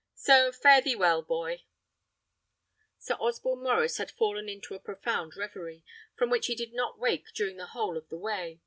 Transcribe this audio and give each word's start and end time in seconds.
So, 0.15 0.51
fare 0.51 0.81
thee 0.81 0.95
well, 0.95 1.21
boy." 1.21 1.61
Sir 2.97 3.13
Osborne 3.19 3.61
Maurice 3.61 3.97
had 3.97 4.09
fallen 4.09 4.49
into 4.49 4.73
a 4.73 4.79
profound 4.79 5.35
reverie, 5.37 5.83
from 6.17 6.31
which 6.31 6.47
he 6.47 6.55
did 6.55 6.73
not 6.73 6.97
wake 6.97 7.27
during 7.35 7.57
the 7.57 7.67
whole 7.67 7.95
of 7.97 8.09
the 8.09 8.17
way. 8.17 8.59